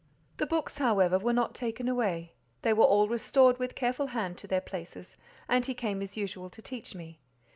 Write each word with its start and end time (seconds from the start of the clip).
The 0.37 0.47
books, 0.47 0.79
however, 0.79 1.19
were 1.19 1.31
not 1.31 1.53
taken 1.53 1.87
away; 1.87 2.33
they 2.63 2.73
were 2.73 2.83
all 2.85 3.07
restored 3.07 3.59
with 3.59 3.75
careful 3.75 4.07
hand 4.07 4.35
to 4.39 4.47
their 4.47 4.59
places, 4.59 5.15
and 5.47 5.63
he 5.63 5.75
came 5.75 6.01
as 6.01 6.17
usual 6.17 6.49
to 6.49 6.61
teach 6.63 6.95
me. 6.95 7.19